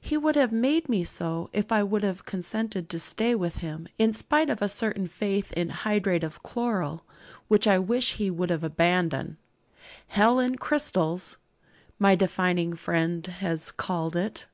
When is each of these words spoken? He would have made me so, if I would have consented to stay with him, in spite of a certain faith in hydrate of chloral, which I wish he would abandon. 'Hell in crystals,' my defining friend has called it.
He 0.00 0.16
would 0.16 0.36
have 0.36 0.52
made 0.52 0.88
me 0.88 1.02
so, 1.02 1.50
if 1.52 1.72
I 1.72 1.82
would 1.82 2.04
have 2.04 2.24
consented 2.24 2.88
to 2.88 3.00
stay 3.00 3.34
with 3.34 3.56
him, 3.56 3.88
in 3.98 4.12
spite 4.12 4.48
of 4.48 4.62
a 4.62 4.68
certain 4.68 5.08
faith 5.08 5.52
in 5.54 5.68
hydrate 5.70 6.22
of 6.22 6.44
chloral, 6.44 7.02
which 7.48 7.66
I 7.66 7.80
wish 7.80 8.12
he 8.14 8.30
would 8.30 8.52
abandon. 8.52 9.36
'Hell 10.06 10.38
in 10.38 10.54
crystals,' 10.58 11.38
my 11.98 12.14
defining 12.14 12.74
friend 12.76 13.26
has 13.26 13.72
called 13.72 14.14
it. 14.14 14.46